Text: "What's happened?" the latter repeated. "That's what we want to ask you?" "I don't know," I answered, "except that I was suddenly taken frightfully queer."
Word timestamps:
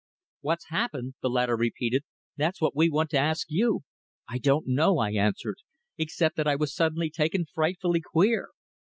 "What's 0.39 0.69
happened?" 0.69 1.13
the 1.21 1.29
latter 1.29 1.55
repeated. 1.55 2.05
"That's 2.35 2.59
what 2.59 2.75
we 2.75 2.89
want 2.89 3.11
to 3.11 3.19
ask 3.19 3.45
you?" 3.51 3.81
"I 4.27 4.39
don't 4.39 4.65
know," 4.65 4.97
I 4.97 5.11
answered, 5.11 5.57
"except 5.95 6.37
that 6.37 6.47
I 6.47 6.55
was 6.55 6.73
suddenly 6.73 7.11
taken 7.11 7.45
frightfully 7.45 8.01
queer." 8.01 8.49